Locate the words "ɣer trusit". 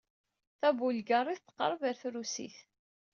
1.85-2.57